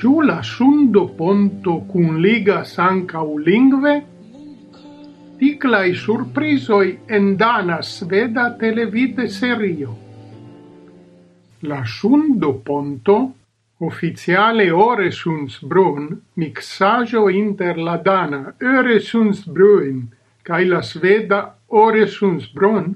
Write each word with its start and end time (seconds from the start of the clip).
Ciu 0.00 0.22
la 0.22 0.40
sundo 0.40 1.08
ponto 1.12 1.72
cun 1.84 2.22
ligas 2.24 2.78
ancau 2.80 3.36
lingve? 3.36 3.92
Ticlai 5.36 5.92
surprisoi 5.92 7.00
en 7.04 7.36
dana 7.36 7.82
sveda 7.82 8.46
televide 8.56 9.28
serio. 9.28 9.90
La 11.68 11.84
sundo 11.84 12.54
ponto, 12.64 13.18
ufficiale 13.76 14.70
Oresundsbrunn, 14.70 16.08
mixaggio 16.40 17.28
inter 17.28 17.76
la 17.76 17.98
dana 17.98 18.54
Öresundsbrunn 18.56 20.06
cae 20.40 20.64
la 20.64 20.80
sveda 20.80 21.42
Oresundsbrunn, 21.68 22.94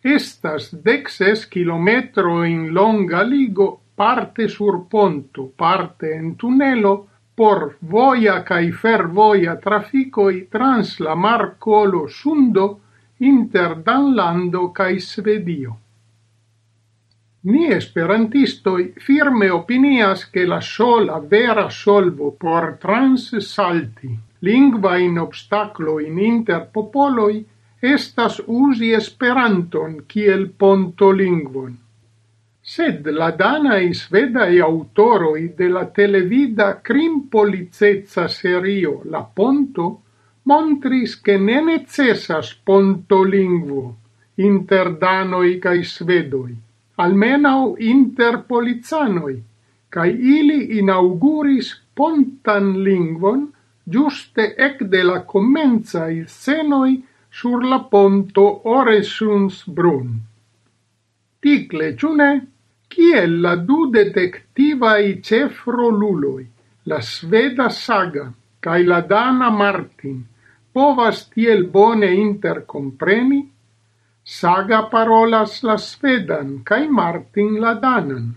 estas 0.00 0.72
dexes 0.72 1.44
kilometro 1.52 2.44
in 2.48 2.70
longa 2.72 3.20
ligo 3.20 3.74
parte 3.96 4.48
sur 4.48 4.86
ponto, 4.88 5.50
parte 5.56 6.14
en 6.14 6.36
tunelo, 6.36 7.08
por 7.36 7.76
voia 7.80 8.42
cae 8.48 8.70
fervoia 8.72 9.56
traficoi 9.60 10.46
trans 10.52 10.98
la 11.06 11.14
mar 11.14 11.56
colo 11.58 12.06
sundo 12.08 12.66
inter 13.18 13.76
Danlando 13.86 14.70
cae 14.76 15.00
Svedio. 15.00 15.76
Ni 17.48 17.66
esperantistoi 17.72 18.94
firme 19.08 19.50
opinias 19.50 20.28
che 20.30 20.46
la 20.46 20.60
sola 20.60 21.18
vera 21.20 21.68
solvo 21.70 22.32
por 22.32 22.76
trans 22.80 23.36
salti 23.38 24.18
lingva 24.40 24.96
in 24.96 25.18
obstaclo 25.18 26.00
in 26.00 26.18
inter 26.18 26.68
popoloi 26.72 27.44
estas 27.80 28.42
usi 28.46 28.92
esperanton 28.92 30.04
kiel 30.06 30.48
ponto 30.50 31.10
lingvon 31.10 31.85
sed 32.66 33.06
la 33.06 33.30
dana 33.30 33.76
e 33.78 33.92
sveda 33.94 34.48
e 34.50 34.58
autoroi 34.60 35.54
de 35.54 35.68
la 35.70 35.84
televida 35.86 36.80
crimpolizezza 36.82 38.26
serio 38.26 39.02
La 39.04 39.22
Ponto 39.22 40.02
montris 40.42 41.20
che 41.20 41.36
ne 41.38 41.60
necessas 41.62 42.54
pontolingvo 42.66 43.82
inter 44.42 44.96
danoi 44.98 45.58
cae 45.62 45.84
svedoi, 45.84 46.54
almenau 47.02 47.76
inter 47.78 48.42
polizanoi, 48.50 49.36
cae 49.88 50.10
ili 50.10 50.78
inauguris 50.78 51.70
pontan 51.94 52.82
lingvon 52.82 53.46
giuste 53.84 54.54
ec 54.58 54.82
de 54.82 55.02
la 55.06 55.20
commenza 55.22 56.10
il 56.10 56.26
senoi 56.26 56.98
sur 57.30 57.62
la 57.62 57.78
ponto 57.78 58.68
Oresuns 58.68 59.62
Brun. 59.68 60.10
Ticle, 61.40 61.94
ciune? 61.94 62.55
kiel 62.92 63.40
la 63.42 63.56
du 63.68 63.86
detektivaj 63.92 65.02
ĉefroluloj, 65.28 66.42
la 66.90 67.00
sveda 67.02 67.68
Saga 67.70 68.26
kaj 68.66 68.80
la 68.86 69.00
dana 69.00 69.50
Martin, 69.50 70.24
povas 70.72 71.28
tiel 71.34 71.66
bone 71.76 72.08
interkompreni, 72.14 73.42
Saga 74.26 74.80
parolas 74.90 75.60
la 75.62 75.76
svedan 75.78 76.48
kaj 76.66 76.80
Martin 76.90 77.60
la 77.62 77.74
danan. 77.84 78.34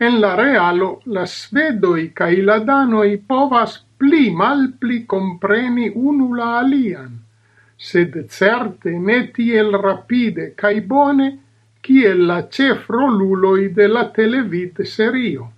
En 0.00 0.16
la 0.20 0.30
realo 0.38 0.88
la 1.16 1.26
svedoj 1.28 2.08
kaj 2.20 2.32
la 2.48 2.56
danoj 2.70 3.10
povas 3.28 3.76
pli 4.00 4.30
malpli 4.38 5.02
compreni 5.06 5.90
unu 5.94 6.32
la 6.38 6.48
alian, 6.62 7.12
sed 7.76 8.16
certe 8.38 8.96
ne 9.08 9.18
tiel 9.36 9.76
rapide 9.84 10.50
kaj 10.56 10.74
bone, 10.88 11.28
kiel 11.84 12.22
la 12.30 12.38
cefroluloi 12.56 13.68
de 13.76 13.86
la 13.88 14.04
televid 14.16 14.80
serio. 14.88 15.50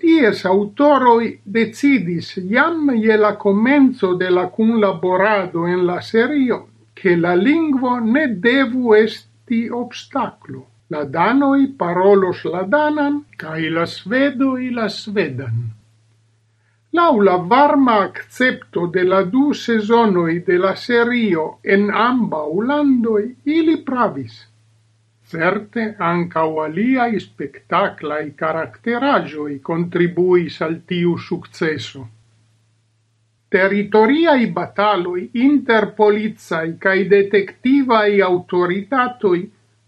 Ties 0.00 0.44
autoroi 0.48 1.30
decidis 1.44 2.34
jam 2.50 2.90
je 3.04 3.16
la 3.16 3.32
comenzo 3.44 4.14
de 4.22 4.28
la 4.30 4.46
cunlaborado 4.56 5.66
en 5.66 5.86
la 5.86 6.00
serio 6.00 6.66
che 6.94 7.16
la 7.16 7.34
lingvo 7.34 7.98
ne 7.98 8.26
devu 8.46 8.94
esti 8.94 9.68
obstaclo. 9.82 10.66
La 10.92 11.04
danoi 11.04 11.68
parolos 11.78 12.44
la 12.44 12.62
danan, 12.62 13.20
cae 13.40 13.70
la 13.70 13.86
svedoi 13.86 14.70
la 14.74 14.88
svedan. 14.88 15.60
Lau 16.92 17.20
la 17.22 17.36
varma 17.36 18.00
accepto 18.02 18.88
de 18.90 19.04
la 19.04 19.22
du 19.22 19.52
sezonoi 19.54 20.40
de 20.48 20.58
la 20.58 20.74
serio 20.74 21.60
en 21.62 21.90
amba 21.94 22.42
ulandoi, 22.42 23.36
ili 23.44 23.76
pravis. 23.86 24.49
Certe 25.30 25.82
ankaŭ 26.04 26.46
aliaj 26.64 27.10
spektaklaj 27.24 28.22
karakteraĵoj 28.40 29.52
kontribuis 29.68 30.56
al 30.66 30.72
tiu 30.92 31.12
sukceso. 31.26 32.02
Territoriaj 33.54 34.40
bataloi 34.56 35.22
inter 35.44 35.86
policaj 36.00 36.66
kaj 36.84 36.96
detektivaj 37.12 38.08
aŭtoritatoj 38.30 39.38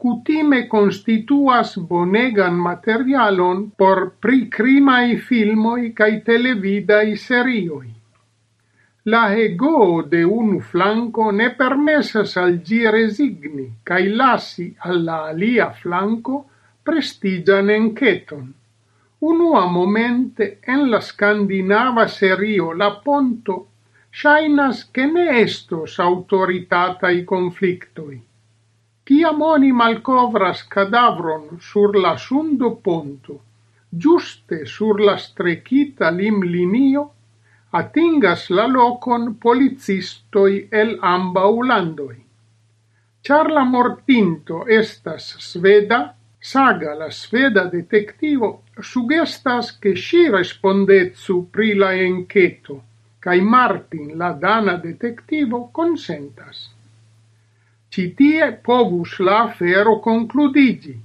kutime 0.04 0.60
constituas 0.70 1.74
bonegan 1.90 2.56
materialon 2.68 3.64
por 3.82 4.00
prikrimaj 4.26 5.04
filmoj 5.28 5.82
kaj 6.00 6.12
televidaj 6.30 7.04
serioi. 7.26 7.90
La 9.04 9.34
ego 9.34 10.02
de 10.06 10.22
unu 10.24 10.60
flanco 10.60 11.24
ne 11.32 11.48
permesas 11.60 12.36
al 12.42 12.52
gi 12.66 12.82
resigni 12.94 13.64
cae 13.82 14.08
lasi 14.08 14.66
alla 14.78 15.16
alia 15.30 15.70
flanco 15.78 16.36
prestigian 16.84 17.70
enketon. 17.70 18.44
Unua 19.30 19.66
momente 19.66 20.58
en 20.74 20.88
la 20.90 21.00
Scandinava 21.00 22.06
serio 22.06 22.72
la 22.72 22.90
ponto 23.04 23.56
shainas 24.12 24.84
che 24.92 25.06
ne 25.06 25.24
estos 25.40 25.98
autoritata 25.98 27.10
i 27.10 27.24
conflictoi. 27.24 28.20
Ciam 29.04 29.42
oni 29.42 29.72
malcovras 29.72 30.62
cadavron 30.68 31.58
sur 31.58 31.98
la 31.98 32.14
sundo 32.16 32.70
ponto, 32.76 33.40
giuste 33.88 34.64
sur 34.64 35.00
la 35.00 35.16
strecita 35.16 36.10
lim 36.10 36.44
linio, 36.44 37.02
atingas 37.72 38.50
la 38.50 38.66
locon 38.68 39.34
policistoi 39.40 40.68
el 40.80 40.98
amba 41.00 41.46
ulandoi. 41.48 42.18
Char 43.24 43.48
la 43.50 43.64
mortinto 43.64 44.64
estas 44.66 45.30
sveda, 45.40 46.00
Saga, 46.44 46.92
la 46.98 47.08
sveda 47.10 47.64
detectivo, 47.70 48.64
sugestas 48.80 49.78
che 49.78 49.94
si 49.94 50.28
respondetsu 50.28 51.46
pri 51.48 51.74
la 51.74 51.92
enqueto, 51.94 52.82
cae 53.20 53.40
Martin, 53.40 54.16
la 54.16 54.32
dana 54.32 54.74
detectivo, 54.74 55.68
consentas. 55.70 56.74
Citie 57.88 58.58
povus 58.58 59.20
la 59.20 59.42
afero 59.44 60.00
concludigi, 60.00 60.98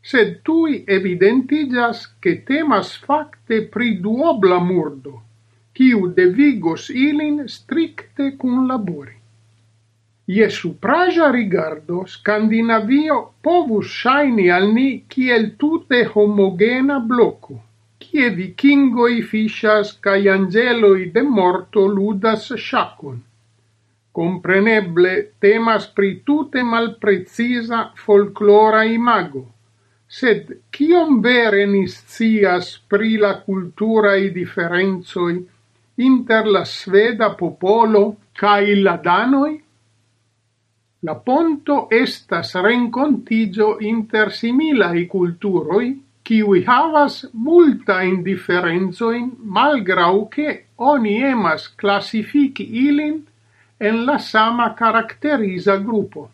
sed 0.00 0.40
tui 0.40 0.82
evidentigas 0.86 2.16
che 2.18 2.42
temas 2.42 2.96
facte 2.96 3.66
pri 3.68 4.00
duobla 4.00 4.58
murdo, 4.60 5.29
quiu 5.76 6.08
devigos 6.16 6.90
ilin 6.90 7.36
stricte 7.48 8.26
cun 8.40 8.66
labori. 8.70 9.16
Ie 10.34 10.46
supraja 10.56 11.28
rigardo 11.34 12.04
Scandinavio 12.06 13.16
povus 13.46 13.88
shaini 14.00 14.46
al 14.56 14.68
ni 14.74 14.88
kiel 15.14 15.46
tute 15.62 16.00
homogena 16.12 16.98
bloco, 17.12 17.56
kie 18.02 18.28
vikingoi 18.36 19.16
fishas 19.30 19.92
cae 20.04 20.28
angeloi 20.34 21.10
de 21.14 21.22
morto 21.38 21.86
ludas 21.96 22.46
shakon. 22.66 23.18
Compreneble 24.18 25.14
temas 25.46 25.86
pri 25.96 26.10
tute 26.26 26.62
malpreciza 26.72 27.80
folclora 28.04 28.84
imago, 28.98 29.44
sed 30.18 30.52
kiom 30.76 31.20
vere 31.26 31.66
ni 31.72 31.86
scias 31.96 32.70
pri 32.90 33.16
la 33.24 33.32
cultura 33.46 34.16
i 34.26 34.30
differenzoi 34.38 35.36
inter 36.08 36.46
la 36.46 36.64
sveda 36.64 37.34
popolo 37.36 38.04
cae 38.40 38.76
la 38.82 38.96
danoi? 38.96 39.54
La 41.02 41.14
ponto 41.14 41.76
estas 41.90 42.54
rencontigio 42.54 43.76
inter 43.80 44.32
similai 44.36 45.06
culturoi, 45.08 45.94
kiwi 46.22 46.64
havas 46.66 47.22
multa 47.32 48.02
indifferenzoin 48.04 49.30
malgrau 49.56 50.28
che 50.28 50.50
oni 50.76 51.14
emas 51.30 51.68
classifici 51.80 52.66
ilin 52.86 53.16
en 53.78 54.04
la 54.04 54.18
sama 54.18 54.74
caracterisa 54.74 55.78
gruppo. 55.78 56.28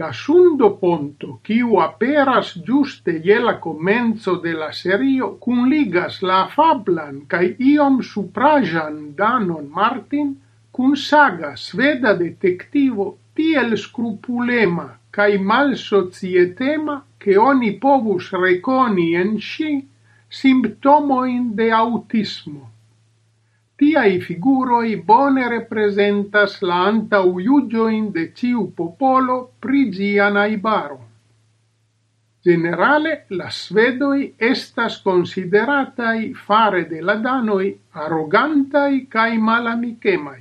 La 0.00 0.06
ŝundoponto, 0.18 1.34
quiu 1.46 1.74
aperas 1.86 2.52
giuste 2.68 3.12
je 3.26 3.34
la 3.46 3.52
comenzo 3.64 4.36
de 4.44 4.54
la 4.60 4.70
serio, 4.78 5.26
kunligas 5.46 6.16
la 6.30 6.38
fablan 6.54 7.18
cae 7.34 7.50
iom 7.72 7.98
suprajan 8.10 8.96
Danon 9.18 9.68
Martin 9.80 10.32
cun 10.72 10.96
saga 10.96 11.52
sveda 11.66 12.14
detektivo 12.22 13.10
tiel 13.36 13.76
scrupulema 13.84 14.88
cae 15.12 15.36
mal 15.52 15.76
societema 15.76 16.96
ke 17.20 17.36
oni 17.50 17.74
povus 17.84 18.32
reconi 18.32 19.10
en 19.24 19.36
sci 19.50 19.74
simptomoin 20.40 21.50
de 21.60 21.68
autismo. 21.84 22.71
Tiai 23.82 24.20
figuroi 24.22 24.92
bone 25.06 25.48
representas 25.50 26.52
la 26.62 26.76
antaujuĝojn 26.88 28.02
de 28.16 28.22
ciu 28.40 28.60
popolo 28.80 29.36
pri 29.64 29.80
ĝia 29.94 30.28
najbaro. 30.30 30.98
Generale 32.48 33.14
la 33.40 33.48
svedoi 33.56 34.28
estas 34.48 34.98
consideratai 35.02 36.28
fare 36.44 36.82
de 36.92 37.00
la 37.08 37.16
danoi 37.24 37.66
arrogantai 38.04 39.00
cae 39.16 39.40
malamikemaj. 39.48 40.38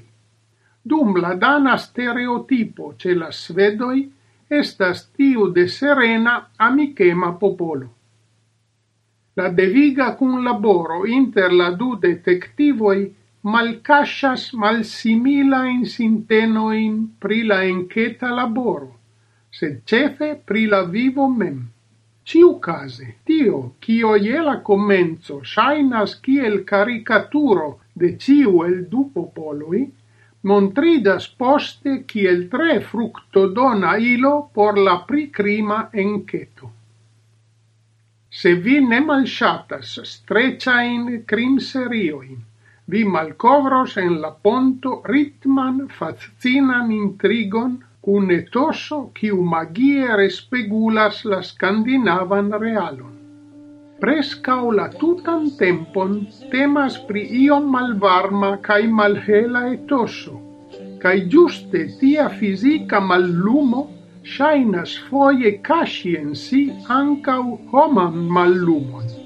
Dum 0.93 1.17
la 1.23 1.31
dana 1.45 1.73
stereotipo 1.85 2.91
ce 3.03 3.15
la 3.23 3.31
svedoi 3.39 4.03
estas 4.59 5.01
tiu 5.17 5.47
de 5.55 5.63
serena 5.77 6.35
amichema 6.67 7.31
popolo. 7.41 7.89
La 9.41 9.49
deviga 9.49 10.11
cun 10.21 10.43
laboro 10.43 11.01
inter 11.07 11.57
la 11.63 11.71
du 11.81 11.95
detectivoi 12.05 13.01
malkaŝas 13.43 14.41
malsimilajn 14.53 15.85
sintenojn 15.91 16.97
pri 17.19 17.41
la 17.51 17.63
enketa 17.65 18.29
laboro, 18.39 18.91
sed 19.59 19.79
ĉefe 19.91 20.33
pri 20.45 20.65
la 20.73 20.81
vivo 20.83 21.27
mem. 21.27 21.61
case 22.65 23.15
tio, 23.25 23.73
cio 23.81 24.15
je 24.15 24.41
la 24.41 24.55
komenco 24.67 25.39
ŝajnas 25.43 26.13
kiel 26.21 26.63
caricaturo 26.63 27.79
de 27.95 28.15
ciu 28.17 28.63
el 28.63 28.85
du 28.91 29.09
popolui, 29.13 29.81
montridas 30.43 31.27
poste 31.27 32.03
kiel 32.07 32.47
tre 32.49 32.79
fructodona 32.79 33.97
ilo 33.97 34.49
por 34.53 34.77
la 34.77 34.95
pricrima 35.07 35.89
enqueto. 35.93 36.71
Se 38.29 38.53
vi 38.53 38.79
ne 38.81 39.01
malŝatas 39.01 39.99
streĉajn 40.13 41.23
krimserioin, 41.25 42.39
vi 42.87 43.03
malcovros 43.05 43.97
en 43.97 44.19
la 44.21 44.31
ponto 44.31 45.01
ritman 45.05 45.87
fascinan 45.97 46.91
intrigon 46.91 47.79
cun 48.01 48.31
etoso 48.31 48.97
quiu 49.17 49.41
magie 49.53 50.15
respegulas 50.21 51.23
la 51.31 51.41
scandinavan 51.49 52.51
realon. 52.63 53.13
Prescau 54.01 54.71
la 54.73 54.87
tutan 55.01 55.43
tempon 55.59 56.15
temas 56.53 56.97
pri 57.07 57.21
iom 57.43 57.69
malvarma 57.75 58.51
cae 58.67 58.87
malhela 58.99 59.67
etoso, 59.75 60.39
cae 61.03 61.27
giuste 61.29 61.85
tia 61.99 62.27
fisica 62.39 62.99
mallumo 62.99 63.83
shainas 64.33 64.97
foie 65.09 65.51
casci 65.69 66.15
en 66.23 66.33
si 66.35 66.63
ancau 66.99 67.59
homan 67.71 68.17
mallumon. 68.37 69.20